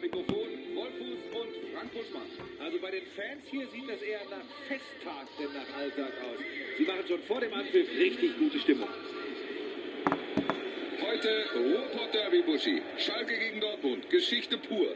[0.00, 2.22] am Mikrofon Wolfuß und Frank Buschmann.
[2.58, 6.38] Also bei den Fans hier sieht das eher nach Festtag denn nach Alltag aus.
[6.78, 8.88] Sie machen schon vor dem Anpfiff richtig gute Stimmung.
[11.00, 12.80] Heute Ruhrpott Derby Buschi.
[12.98, 14.08] Schalke gegen Dortmund.
[14.10, 14.94] Geschichte pur.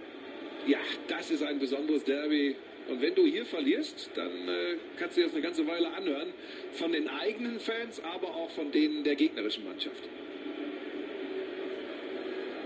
[0.66, 0.78] Ja,
[1.08, 2.56] das ist ein besonderes Derby.
[2.88, 6.32] Und wenn du hier verlierst, dann äh, kannst du dir das eine ganze Weile anhören.
[6.72, 10.02] Von den eigenen Fans, aber auch von denen der gegnerischen Mannschaft.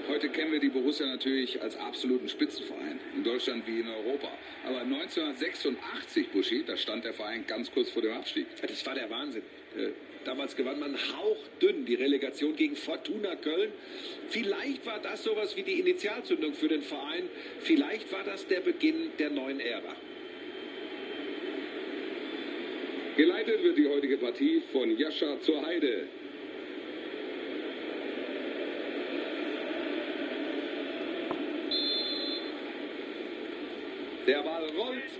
[0.09, 2.99] Heute kennen wir die Borussia natürlich als absoluten Spitzenverein.
[3.15, 4.29] In Deutschland wie in Europa.
[4.65, 8.47] Aber 1986, Buschi, da stand der Verein ganz kurz vor dem Abstieg.
[8.63, 9.43] Das war der Wahnsinn.
[9.77, 9.91] Äh,
[10.25, 13.73] Damals gewann man hauchdünn die Relegation gegen Fortuna Köln.
[14.29, 17.31] Vielleicht war das sowas wie die Initialzündung für den Verein.
[17.61, 19.97] Vielleicht war das der Beginn der neuen Ära.
[23.17, 26.09] Geleitet wird die heutige Partie von Jascha zur Heide.
[34.29, 35.11] Der Ball rollt.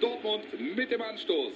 [0.00, 0.44] Dortmund
[0.76, 1.52] mit dem Anstoß.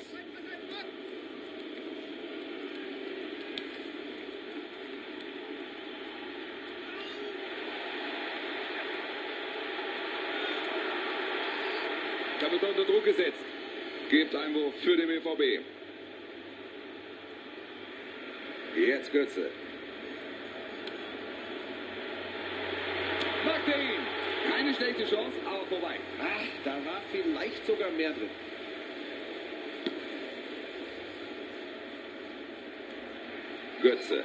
[12.41, 13.34] Da wird unter Druck gesetzt.
[14.08, 15.64] Gibt Einwurf für den BVB.
[18.77, 19.50] Jetzt Götze.
[23.44, 24.19] Macht er ihn.
[24.50, 25.96] Keine schlechte Chance, aber vorbei.
[26.20, 28.30] Ach, da war vielleicht sogar mehr drin.
[33.80, 34.24] Götze.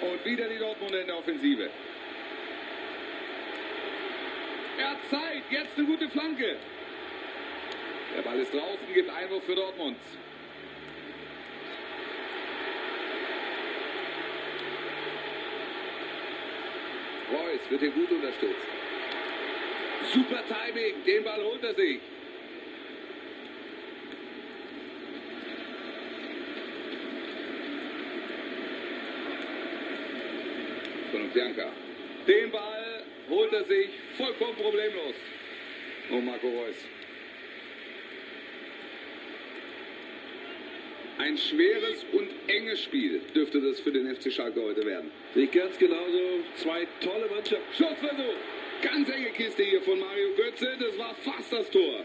[0.00, 1.70] Und wieder die Dortmunder in der Offensive.
[4.78, 6.56] Er hat Zeit, jetzt eine gute Flanke.
[8.16, 9.96] Der Ball ist draußen, gibt Einwurf für Dortmund.
[17.30, 18.66] Reus wird hier gut unterstützt.
[20.12, 22.00] Super Timing, den Ball holt er sich.
[31.38, 31.70] Bianca.
[32.26, 35.14] Den Ball holt er sich vollkommen problemlos.
[36.10, 36.74] Und Marco Reus.
[41.18, 45.10] Ein schweres und enges Spiel dürfte das für den FC Schalke heute werden.
[45.34, 46.44] Sehe ganz genauso.
[46.54, 47.74] Zwei tolle Mannschaften.
[47.76, 48.34] Schussversuch.
[48.82, 50.76] Ganz enge Kiste hier von Mario Götze.
[50.78, 52.04] Das war fast das Tor.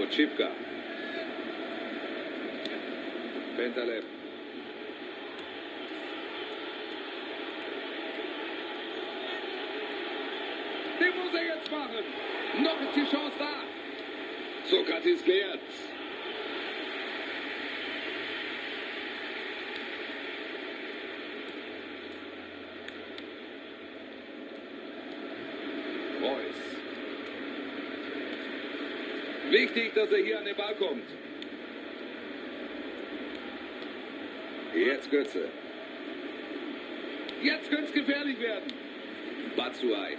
[0.00, 0.67] Otschipka.
[3.68, 4.04] Bentaleb.
[10.98, 12.04] Den muss er jetzt machen.
[12.62, 13.62] Noch ist die Chance da.
[14.70, 15.22] Sokrates.
[26.22, 26.58] Reus.
[29.50, 31.04] Wichtig, dass er hier an den Ball kommt.
[34.78, 35.48] Jetzt Götze.
[37.42, 38.72] Jetzt könnte es gefährlich werden.
[39.56, 40.16] Batsuai.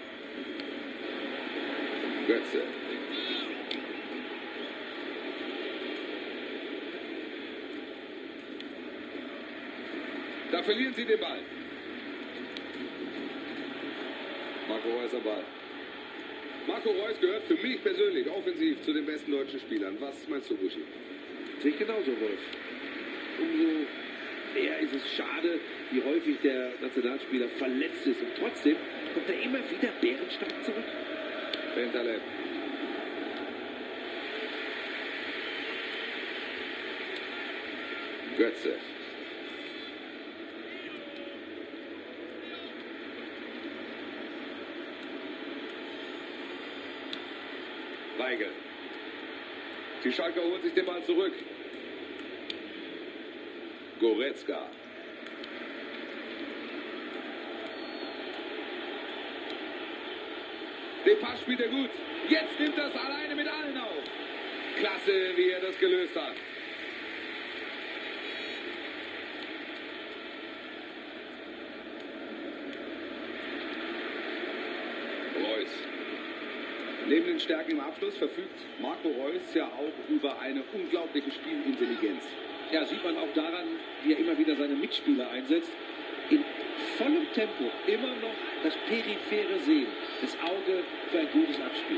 [2.28, 2.62] Götze.
[10.52, 11.40] Da verlieren sie den Ball.
[14.68, 15.44] Marco Reus am Ball.
[16.68, 19.96] Marco Reus gehört für mich persönlich offensiv zu den besten deutschen Spielern.
[20.00, 20.84] Was meinst du, Buschi?
[21.62, 22.40] Sehe ich genauso, Wolf.
[23.40, 23.88] Umso
[24.54, 25.60] mehr ist es schade,
[25.92, 28.22] wie häufig der Nationalspieler verletzt ist.
[28.22, 28.76] Und trotzdem
[29.14, 30.84] kommt er immer wieder bärenstark zurück.
[31.76, 32.22] Bentaleb.
[38.38, 38.74] Götze.
[48.18, 48.48] Weigel.
[50.04, 51.34] Die Schalker holt sich den Ball zurück.
[54.20, 54.68] Goretzka.
[61.06, 61.90] Den Pass spielt er gut.
[62.28, 64.04] Jetzt nimmt es alleine mit allen auf.
[64.78, 66.36] Klasse, wie er das gelöst hat.
[75.38, 75.70] Reus.
[77.08, 82.26] Neben den Stärken im Abschluss verfügt Marco Reus ja auch über eine unglaubliche Spielintelligenz.
[82.72, 83.66] Ja, sieht man auch daran,
[84.04, 85.72] wie er immer wieder seine Mitspieler einsetzt.
[86.30, 86.44] In
[86.98, 89.88] vollem Tempo immer noch das periphere Sehen,
[90.22, 91.98] das Auge für ein gutes Abspiel.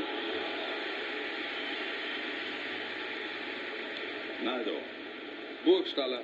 [4.42, 4.72] Naldo.
[5.64, 6.22] Burgstaller.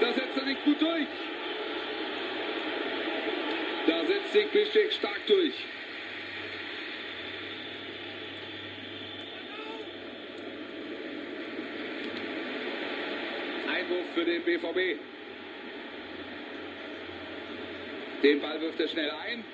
[0.00, 1.06] Da setzt er sich gut durch.
[3.86, 5.54] Da setzt sich Bischek stark durch.
[13.90, 15.00] Einwurf für den BVB.
[18.22, 19.44] Den Ball wirft er schnell ein.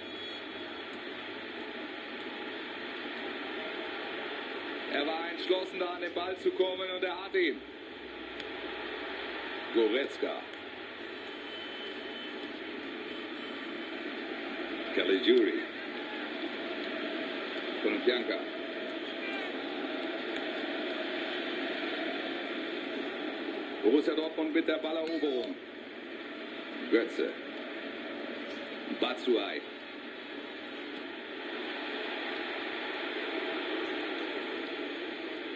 [4.93, 7.61] Er war entschlossen, da an den Ball zu kommen und er hat ihn.
[9.75, 10.43] Goretzka.
[14.94, 15.61] Caligiuri.
[17.83, 18.56] Konopianka.
[23.87, 25.55] Borussia Dortmund mit der Balleroberung.
[26.91, 27.31] Götze.
[29.00, 29.61] Batsuai.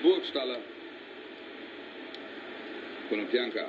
[0.00, 0.58] Burgstaller.
[3.08, 3.66] Konopianka.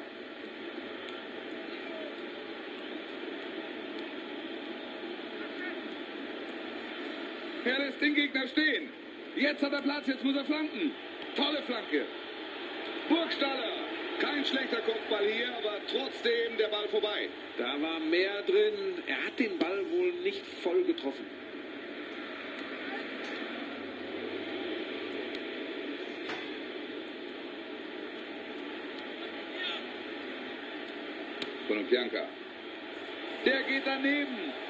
[7.66, 8.90] Er lässt den Gegner stehen.
[9.36, 10.92] Jetzt hat er Platz, jetzt muss er flanken.
[11.36, 12.06] Tolle Flanke.
[13.10, 13.91] Burgstaller.
[14.22, 17.28] Kein schlechter Kopfball hier, aber trotzdem der Ball vorbei.
[17.58, 19.02] Da war mehr drin.
[19.08, 21.26] Er hat den Ball wohl nicht voll getroffen.
[31.68, 32.28] Konopianka.
[33.44, 34.61] Der geht daneben.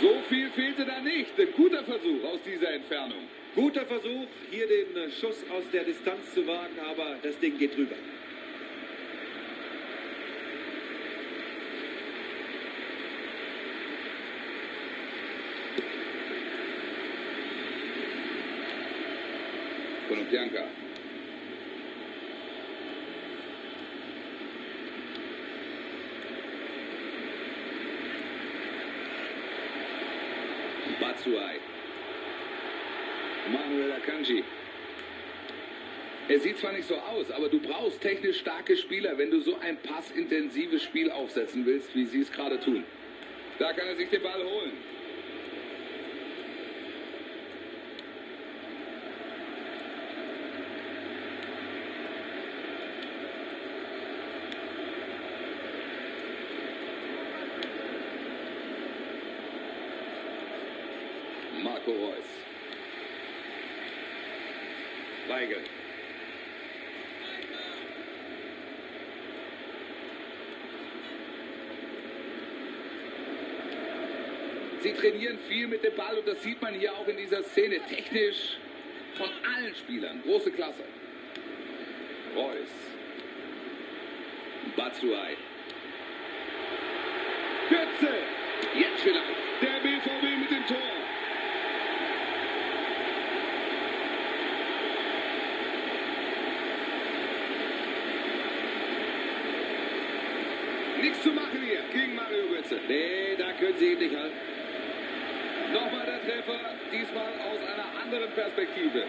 [0.00, 1.38] So viel fehlte da nicht.
[1.38, 3.24] Ein guter Versuch aus dieser Entfernung.
[3.54, 7.96] Guter Versuch, hier den Schuss aus der Distanz zu wagen, aber das Ding geht drüber.
[20.08, 20.67] Konopianka.
[31.00, 31.56] Batsuai.
[33.52, 34.44] Manuel Akanji.
[36.28, 39.58] Er sieht zwar nicht so aus, aber du brauchst technisch starke Spieler, wenn du so
[39.60, 42.84] ein passintensives Spiel aufsetzen willst, wie sie es gerade tun.
[43.58, 44.72] Da kann er sich den Ball holen.
[61.62, 62.24] Marco Reus.
[65.28, 65.58] Weigel.
[74.80, 77.80] Sie trainieren viel mit dem Ball und das sieht man hier auch in dieser Szene.
[77.88, 78.58] Technisch
[79.14, 80.22] von allen Spielern.
[80.22, 80.84] Große Klasse.
[82.36, 82.68] Reus.
[84.76, 85.36] Batsuai.
[87.68, 88.14] Götze.
[88.74, 89.24] Jetzt vielleicht.
[89.60, 90.76] Der BVB mit dem Tor.
[101.00, 102.78] Nichts zu machen hier gegen Mario Götze.
[102.86, 104.36] Nee, da können Sie ihn nicht halten.
[105.72, 106.60] Nochmal der Treffer,
[106.90, 109.04] diesmal aus einer anderen Perspektive.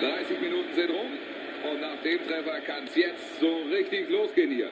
[0.00, 1.12] ...30 Minuten sind rum
[1.70, 4.70] und nach dem Treffer kann es jetzt so richtig losgehen hier.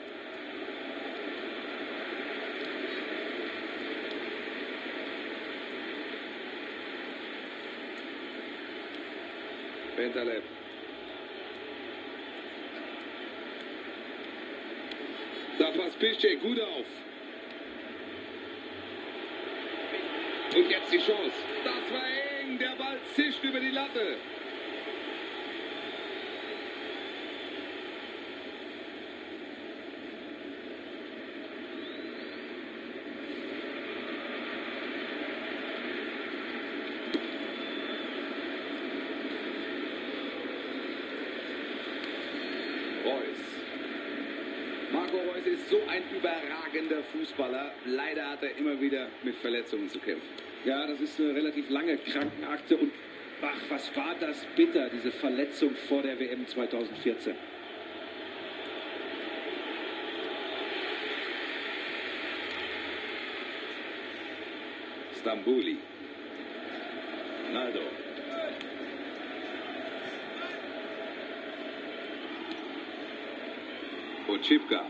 [9.97, 10.42] Bentaleb.
[15.59, 16.87] Da passt Piszczek gut auf.
[20.54, 21.32] Und jetzt die Chance.
[21.64, 22.59] Das war eng.
[22.59, 24.16] Der Ball zischt über die Latte.
[45.68, 47.70] So ein überragender Fußballer.
[47.85, 50.50] Leider hat er immer wieder mit Verletzungen zu kämpfen.
[50.64, 52.92] Ja, das ist eine relativ lange Krankenakte und
[53.40, 57.34] ach, was war das bitter, diese Verletzung vor der WM 2014.
[65.18, 65.78] Stambuli.
[67.52, 67.80] Naldo.
[74.28, 74.84] Ochipka.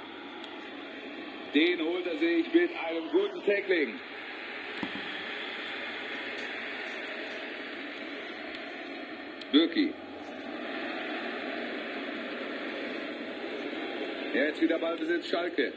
[1.54, 3.94] Den holt er sich mit einem guten Tackling.
[9.52, 9.92] Birki.
[14.33, 15.73] Jetzt wieder Ballbesitz Schalke.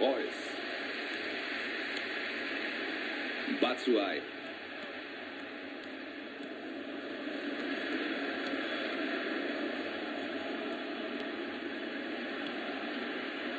[0.00, 0.38] Reus.
[3.60, 4.20] Batsuai.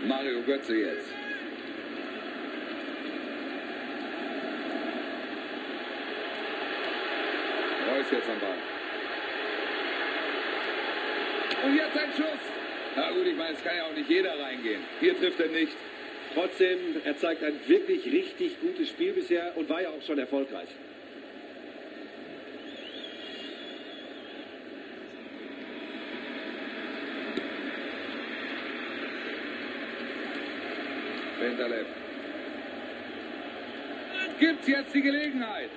[0.06, 1.23] Mario Götze jetzt.
[8.14, 8.58] Jetzt am Ball.
[11.66, 12.44] Und jetzt ein Schuss.
[12.96, 14.82] Na gut, ich meine, es kann ja auch nicht jeder reingehen.
[15.00, 15.76] Hier trifft er nicht.
[16.36, 20.68] Trotzdem, er zeigt ein wirklich richtig gutes Spiel bisher und war ja auch schon erfolgreich.
[31.40, 31.88] Bentaleb.
[34.40, 35.72] Gibt's jetzt die Gelegenheit?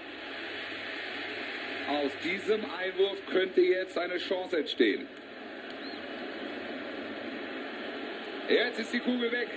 [1.88, 5.06] Aus diesem Einwurf könnte jetzt eine Chance entstehen.
[8.48, 9.48] Jetzt ist die Kugel weg.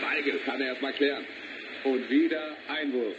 [0.00, 1.24] Weigel kann er erstmal klären.
[1.84, 3.16] Und wieder Einwurf.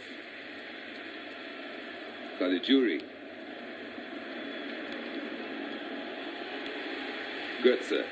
[2.38, 2.98] Caligiuri.
[7.62, 8.04] Götze.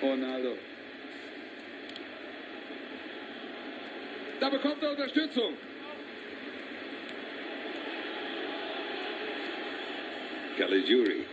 [0.00, 0.56] Ronaldo.
[4.50, 5.52] Da bekommt er Unterstützung.
[10.56, 11.26] Caligiuri.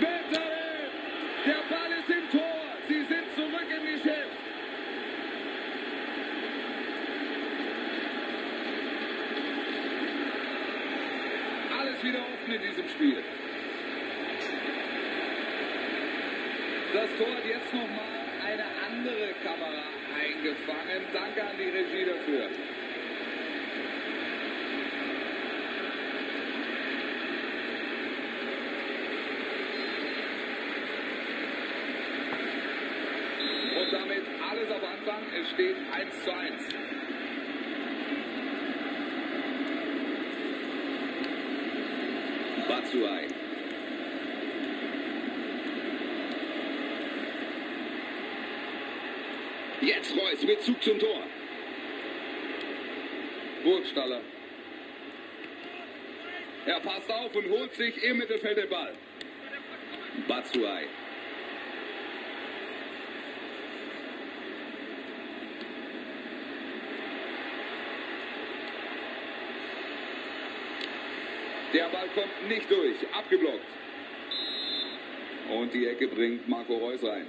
[0.00, 0.90] Bentaleb!
[1.44, 2.62] Der Ball ist im Tor.
[2.88, 4.36] Sie sind zurück im Geschäft.
[11.78, 13.22] Alles wieder offen in diesem Spiel.
[16.94, 18.05] Das Tor hat jetzt nochmal
[20.56, 21.02] eingefangen.
[21.12, 22.48] Danke an die Regie dafür.
[33.80, 35.22] Und damit alles auf Anfang.
[35.38, 36.52] Es steht 1 zu 1.
[42.68, 43.35] Batsuai.
[49.80, 51.22] Jetzt Reus mit Zug zum Tor.
[53.62, 54.20] Burgstaller.
[56.64, 58.92] Er passt auf und holt sich im Mittelfeld den Ball.
[60.26, 60.86] Batsuai.
[71.74, 72.96] Der Ball kommt nicht durch.
[73.12, 73.60] Abgeblockt.
[75.50, 77.26] Und die Ecke bringt Marco Reus rein.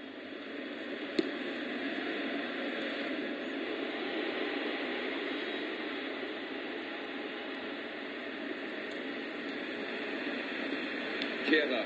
[11.49, 11.85] Kehrer.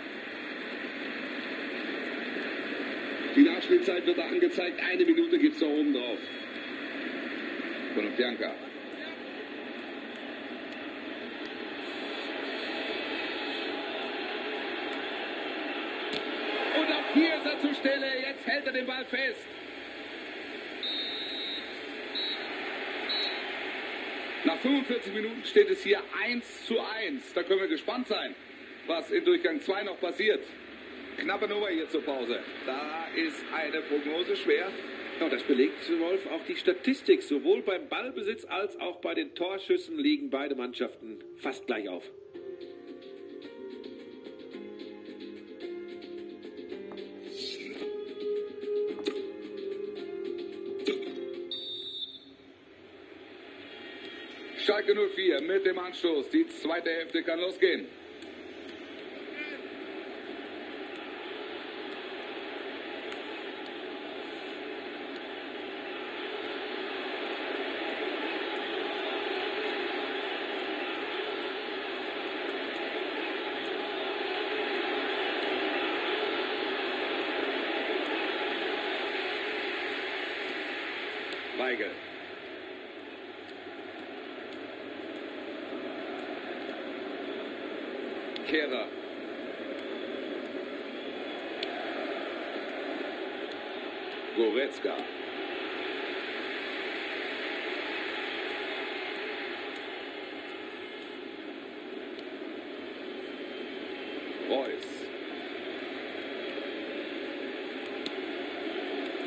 [3.35, 4.81] Die Nachspielzeit wird da angezeigt.
[4.81, 6.17] Eine Minute gibt es da oben drauf.
[7.95, 8.53] Von Bianca.
[16.79, 18.07] Und auch hier ist er zur Stelle.
[18.21, 19.45] Jetzt hält er den Ball fest.
[24.43, 27.33] Nach 45 Minuten steht es hier 1 zu 1.
[27.33, 28.33] Da können wir gespannt sein,
[28.87, 30.43] was in Durchgang 2 noch passiert.
[31.21, 32.39] Knappe Nummer hier zur Pause.
[32.65, 34.71] Da ist eine Prognose schwer.
[35.19, 37.21] Ja, das belegt, Wolf, auch die Statistik.
[37.21, 42.09] Sowohl beim Ballbesitz als auch bei den Torschüssen liegen beide Mannschaften fast gleich auf.
[54.57, 56.29] Schalke 04 mit dem Anstoß.
[56.29, 58.00] Die zweite Hälfte kann losgehen.
[88.51, 88.85] Verkehrer.
[94.35, 94.95] Goretzka.
[104.49, 104.67] Reus.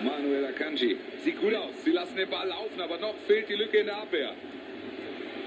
[0.02, 0.99] Manuel Akanji.
[1.25, 1.71] Sieht gut aus.
[1.83, 4.35] Sie lassen den Ball laufen, aber noch fehlt die Lücke in der Abwehr.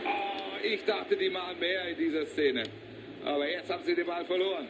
[0.03, 2.63] Oh, ich dachte, die mal mehr in dieser Szene.
[3.37, 4.67] Aber jetzt haben sie den Ball verloren.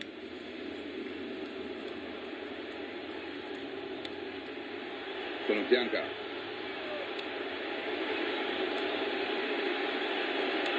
[5.69, 6.03] Bianca.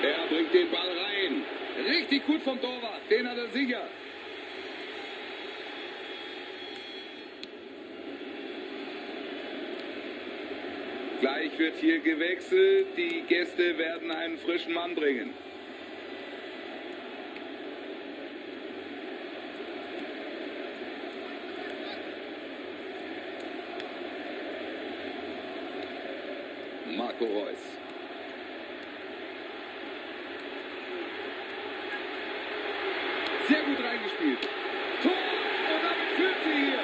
[0.02, 1.42] Er bringt den Ball rein.
[1.88, 3.00] Richtig gut vom Torwart.
[3.10, 3.88] Den hat er sicher.
[11.20, 12.88] Gleich wird hier gewechselt.
[12.98, 15.47] Die Gäste werden einen frischen Mann bringen.
[27.18, 27.58] Marco Reus.
[33.48, 34.38] Sehr gut reingespielt.
[35.02, 35.12] Tor!
[35.12, 36.78] Und damit führt sie hier.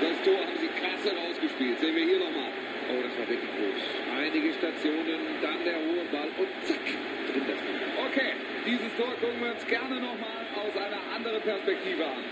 [0.00, 1.80] Das Tor haben sie klasse rausgespielt.
[1.80, 2.52] Sehen wir hier nochmal.
[2.90, 3.82] Oh, das war wirklich groß.
[4.16, 8.06] Einige Stationen, dann der hohe Ball und zack, drin das Tor.
[8.06, 8.32] Okay,
[8.66, 12.22] dieses Tor gucken wir uns gerne nochmal aus einer anderen Perspektive an.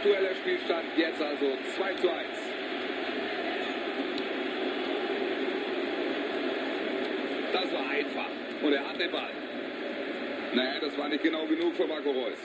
[0.00, 2.26] Aktueller Spielstand jetzt also 2 zu 1.
[7.52, 8.49] Das war einfach.
[8.62, 9.30] Und er hat den Ball.
[10.52, 12.36] Naja, das war nicht genau genug für Marco Reus.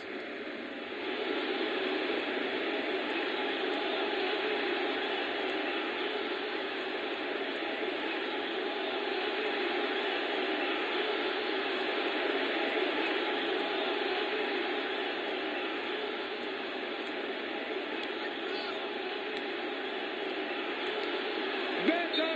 [21.86, 22.36] Benjamin!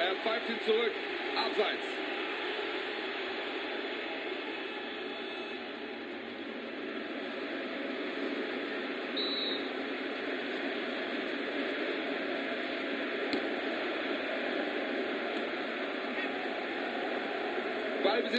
[0.00, 0.92] Er pfeift ihn zurück.
[1.36, 2.02] Abseits.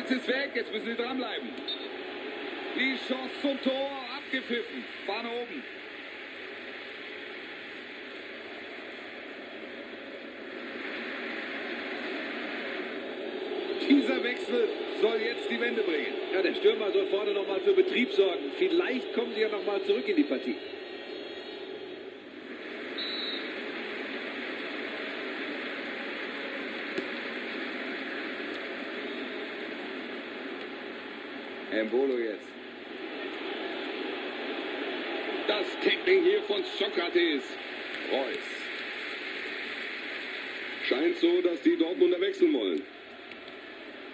[0.04, 1.50] Ballbesitz ist weg, jetzt müssen sie dranbleiben.
[2.76, 4.84] Die Chance zum Tor abgepfiffen.
[5.06, 5.63] Fahne oben.
[13.88, 14.68] Dieser Wechsel
[15.02, 16.13] soll jetzt die Wende bringen.
[16.34, 18.52] Ja, der Stürmer soll vorne nochmal für Betrieb sorgen.
[18.58, 20.56] Vielleicht kommen sie ja nochmal zurück in die Partie.
[31.73, 32.47] Embolo jetzt.
[35.47, 37.43] Das Tackling hier von Sokrates.
[38.12, 38.38] Reus.
[40.88, 42.81] Scheint so, dass die Dortmunder wechseln wollen.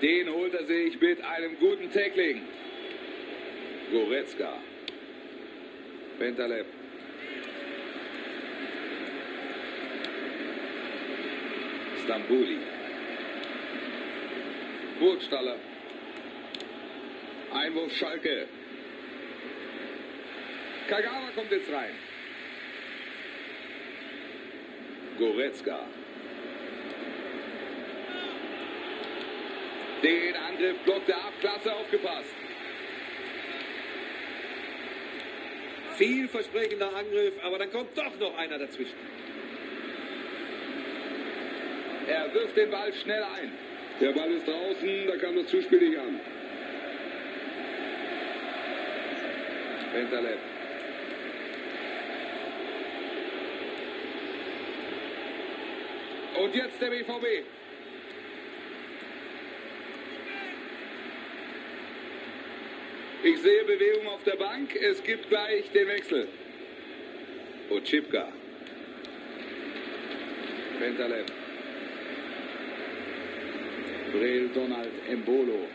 [0.02, 2.42] Den holt er sich mit einem guten Tackling.
[3.92, 4.54] Goretzka.
[6.18, 6.66] Bentaleb.
[12.04, 12.58] Stambuli.
[15.00, 15.58] Burgstaller.
[17.54, 18.48] Einwurf Schalke.
[20.88, 21.96] Kagawa kommt jetzt rein.
[25.18, 25.80] Goretzka.
[30.04, 31.34] Den Angriff blockt er ab.
[31.42, 32.34] Klasse aufgepasst.
[35.98, 38.96] Vielversprechender Angriff, aber dann kommt doch noch einer dazwischen.
[42.08, 43.52] Er wirft den Ball schnell ein.
[44.00, 46.20] Der Ball ist draußen, da kam das Zuspiel nicht an.
[50.00, 50.40] Bentaleb.
[56.42, 57.26] Und jetzt der BVB.
[63.24, 64.74] Ich sehe Bewegung auf der Bank.
[64.74, 66.30] Es gibt gleich den Wechsel.
[67.70, 68.32] Ochipka.
[70.80, 71.26] Bentaleb.
[74.14, 75.68] Breel Donald Embolo.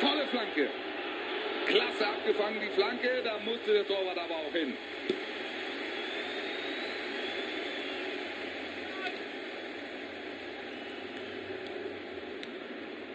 [0.00, 0.68] Tolle Flanke.
[1.66, 3.22] Klasse abgefangen die Flanke.
[3.24, 4.74] Da musste der Torwart aber auch hin.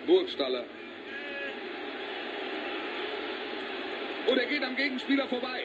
[0.06, 0.66] Burgstaller.
[4.28, 5.64] Und er geht am Gegenspieler vorbei.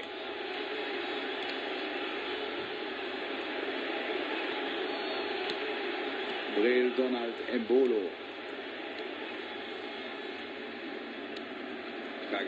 [6.57, 8.18] Breel Donald Embolo.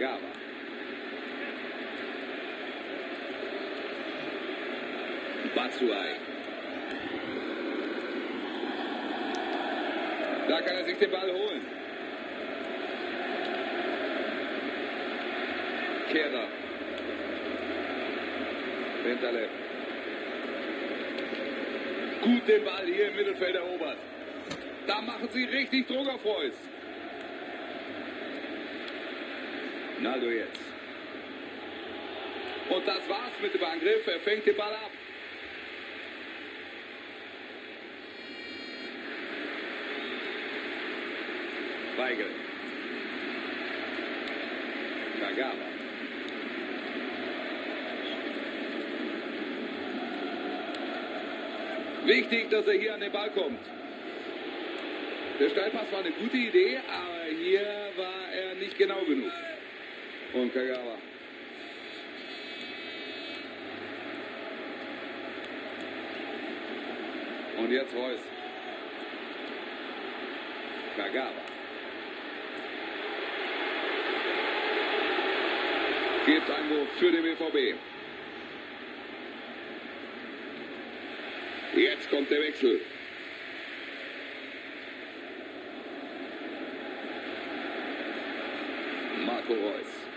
[0.01, 0.31] Nakagawa.
[5.55, 6.11] Batsuai.
[10.49, 11.67] Da kann er sich den Ball holen.
[16.11, 16.49] Kehrer.
[19.05, 19.49] Hinterle.
[22.23, 23.99] Gut den Ball hier im Mittelfeld erobert.
[24.87, 26.55] Da machen sie richtig Druck auf Reus.
[30.03, 30.61] Naldo jetzt.
[32.71, 34.07] Und das war's mit dem Angriff.
[34.07, 34.91] Er fängt den Ball ab.
[41.97, 42.27] Weigel.
[45.21, 45.53] Kagawa.
[52.07, 53.61] Wichtig, dass er hier an den Ball kommt.
[55.39, 57.61] Der Steilpass war eine gute Idee, aber hier
[57.97, 59.33] war er nicht genau genug.
[60.33, 60.97] Und Kagawa.
[67.59, 68.21] Und jetzt Reus.
[70.97, 71.31] Kagawa.
[76.27, 77.77] Gibt Einwurf für den BVB.
[81.75, 82.81] Jetzt kommt der Wechsel.
[89.27, 90.10] Marco Reus.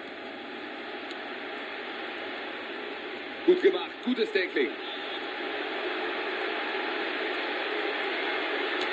[3.54, 4.72] Gut gemacht, gutes Tackling.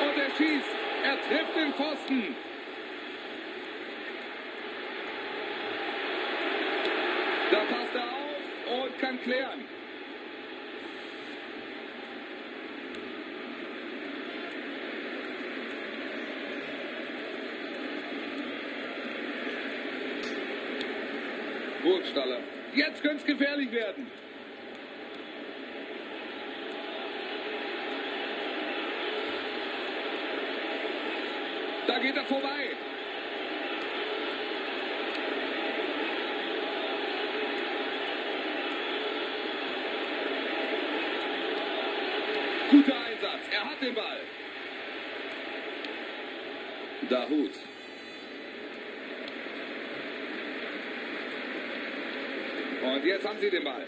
[0.03, 0.69] Und er schießt.
[1.03, 2.37] Er trifft den Pfosten.
[7.51, 9.65] Da passt er auf und kann klären.
[21.83, 22.41] Burgstaller.
[22.75, 24.07] Jetzt könnte es gefährlich werden.
[31.91, 32.77] Da geht er vorbei.
[42.71, 43.45] Guter Einsatz.
[43.51, 44.21] Er hat den Ball.
[47.09, 47.51] Dahut.
[52.83, 53.85] Und jetzt haben sie den Ball.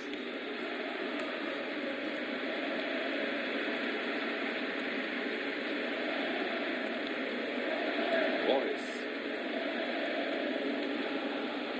[8.48, 8.84] Reus.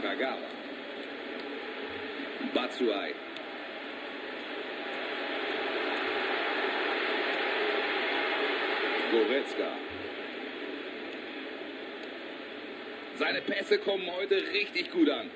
[0.03, 0.49] Kagawa.
[2.55, 3.15] Batsuai.
[9.11, 9.71] Goretzka.
[13.19, 13.41] Seine
[13.73, 15.31] Pässe kommen heute richtig gut an.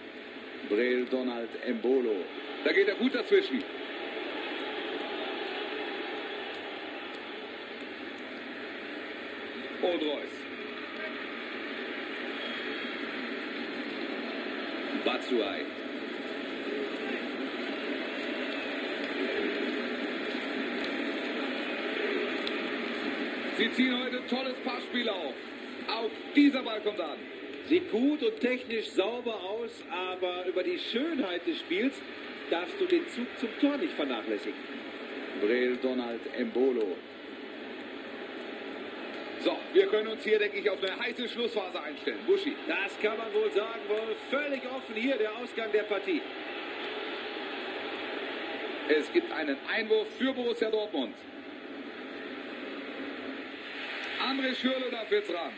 [0.69, 2.17] Brel Donald Embolo.
[2.65, 3.63] Da geht er gut dazwischen.
[9.81, 10.33] Und Reus.
[15.05, 15.65] Batsuai.
[23.57, 25.35] Sie ziehen heute ein tolles Passspiel auf.
[25.89, 27.36] Auch dieser Ball kommt an.
[27.69, 31.95] Sieht gut und technisch sauber aus, aber über die Schönheit des Spiels
[32.49, 34.59] darfst du den Zug zum Tor nicht vernachlässigen.
[35.41, 36.97] Brel Donald Embolo.
[39.41, 42.19] So, wir können uns hier, denke ich, auf eine heiße Schlussphase einstellen.
[42.27, 42.55] Buschi.
[42.67, 44.17] Das kann man wohl sagen, Wolf.
[44.31, 46.21] Völlig offen hier der Ausgang der Partie.
[48.89, 51.15] Es gibt einen Einwurf für Borussia Dortmund.
[54.21, 55.53] André Schürle darf jetzt ran.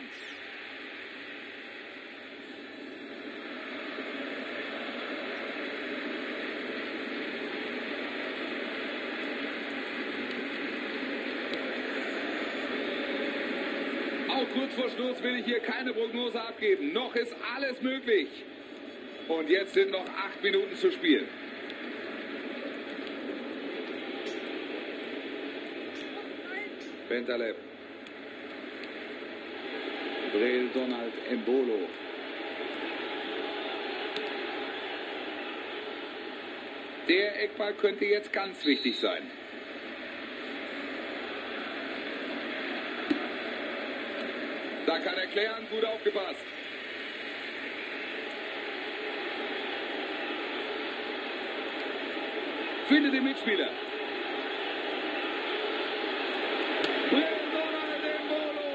[14.39, 16.93] Auch kurz vor Schluss will ich hier keine Prognose abgeben.
[16.93, 18.29] Noch ist alles möglich.
[19.27, 21.27] Und jetzt sind noch acht Minuten zu spielen.
[27.09, 27.55] Bentaleb.
[30.31, 31.89] Brel Donald Embolo.
[37.09, 39.23] Der Eckball könnte jetzt ganz wichtig sein.
[45.29, 46.45] Da kann er klären, gut aufgepasst.
[52.87, 53.69] Findet den Mitspieler.
[57.09, 58.69] Brel Donald Embolo.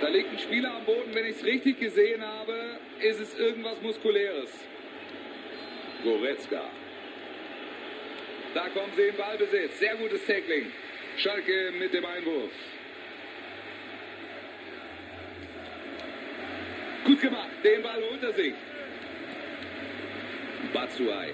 [0.11, 4.49] liegt ein Spieler am Boden, wenn ich es richtig gesehen habe, ist es irgendwas Muskuläres.
[6.03, 6.63] Goretzka.
[8.53, 9.79] Da kommen sie im Ballbesitz.
[9.79, 10.71] Sehr gutes Tackling.
[11.17, 12.51] Schalke mit dem Einwurf.
[17.05, 17.49] Gut gemacht.
[17.63, 18.53] Den Ball unter sich.
[20.73, 21.33] Batsuai.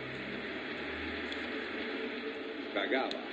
[2.74, 3.27] Kagawa.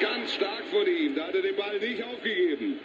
[0.00, 1.14] Ganz stark von ihm.
[1.14, 2.78] Da hat er den Ball nicht aufgegeben.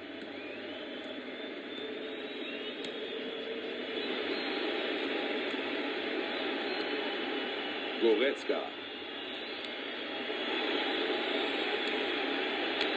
[8.01, 8.61] Goretzka.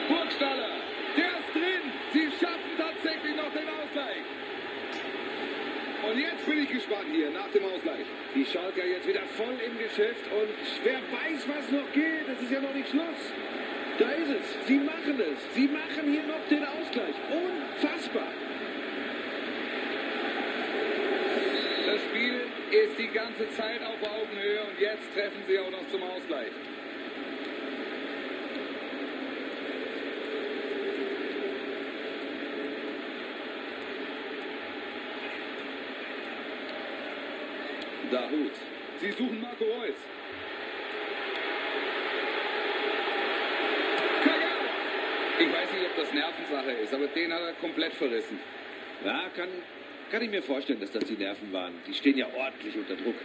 [0.07, 0.75] Burgstaller,
[1.15, 1.91] der ist drin.
[2.13, 4.23] Sie schaffen tatsächlich noch den Ausgleich.
[6.09, 8.05] Und jetzt bin ich gespannt hier nach dem Ausgleich.
[8.33, 10.49] Die Schalker jetzt wieder voll im Geschäft und
[10.83, 12.27] wer weiß, was noch geht.
[12.33, 13.33] Es ist ja noch nicht Schluss.
[13.99, 14.67] Da ist es.
[14.67, 15.55] Sie machen es.
[15.55, 17.15] Sie machen hier noch den Ausgleich.
[17.31, 18.27] Unfassbar.
[21.85, 26.03] Das Spiel ist die ganze Zeit auf Augenhöhe und jetzt treffen sie auch noch zum
[26.03, 26.51] Ausgleich.
[38.11, 38.51] Dahut.
[38.99, 39.95] Sie suchen Marco Reus.
[44.23, 44.67] Kagawa.
[45.39, 48.39] Ich weiß nicht, ob das Nervensache ist, aber den hat er komplett verrissen.
[49.05, 49.49] Ja, kann,
[50.11, 51.73] kann ich mir vorstellen, dass das die Nerven waren.
[51.87, 53.15] Die stehen ja ordentlich unter Druck.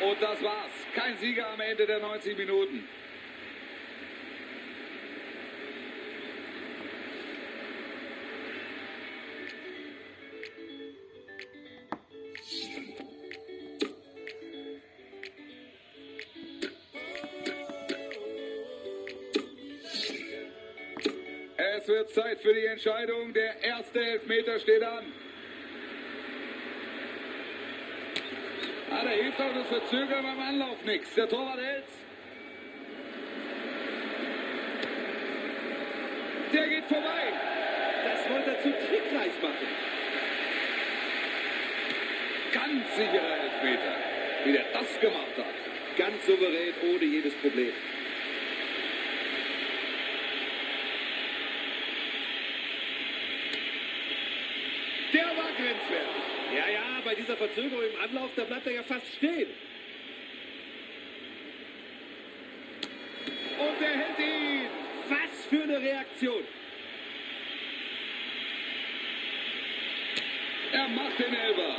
[0.00, 0.70] Und das war's.
[0.94, 2.88] Kein Sieger am Ende der 90 Minuten.
[22.42, 23.32] Für die Entscheidung.
[23.32, 25.04] Der erste Elfmeter steht an.
[28.90, 31.14] Ah, da hilft auch das Verzögern beim Anlauf nichts.
[31.14, 31.92] Der Torwart hält's.
[36.52, 37.32] Der geht vorbei.
[38.04, 39.68] Das wollte er zu trickreich machen.
[42.52, 43.96] Ganz sicherer Elfmeter.
[44.44, 45.96] Wie der das gemacht hat.
[45.96, 47.72] Ganz souverän, ohne jedes Problem.
[55.12, 56.22] Der war grenzwertig.
[56.56, 59.48] Ja, ja, bei dieser Verzögerung im Anlauf, da bleibt er ja fast stehen.
[63.58, 64.70] Und er hält ihn.
[65.10, 66.42] Was für eine Reaktion.
[70.72, 71.76] Er macht den Elber.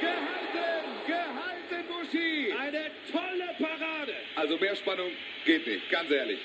[0.00, 2.52] Gehalten, gehalten, Buschi.
[2.52, 4.14] Eine tolle Parade.
[4.92, 5.12] Also mehr Spannung
[5.44, 6.38] geht nicht, ganz ehrlich.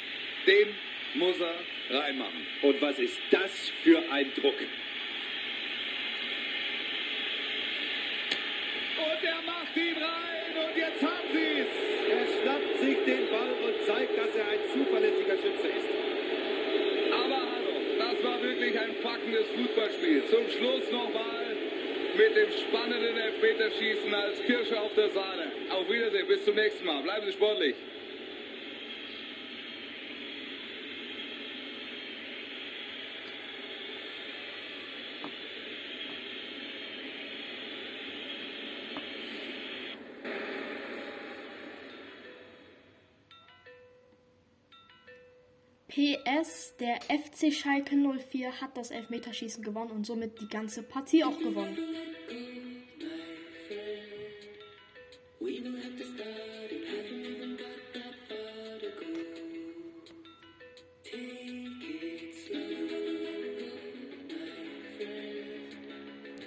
[0.46, 0.68] Den
[1.16, 2.48] muss er reinmachen.
[2.62, 3.52] Und was ist das
[3.84, 4.56] für ein Druck?
[8.98, 11.68] Und er macht ihn rein und jetzt haben sie es.
[12.10, 15.90] Er schnappt sich den Ball und zeigt, dass er ein zuverlässiger Schütze ist.
[17.14, 20.24] Aber hallo, das war wirklich ein packendes Fußballspiel.
[20.28, 21.56] Zum Schluss nochmal
[22.18, 25.52] mit dem spannenden Elfmeterschießen als Kirsche auf der Sahne.
[25.70, 27.04] Auf Wiedersehen, bis zum nächsten Mal.
[27.04, 27.76] Bleiben Sie sportlich.
[46.28, 51.38] PS, der FC Schalke 04 hat das Elfmeterschießen gewonnen und somit die ganze Partie auch
[51.40, 51.78] gewonnen.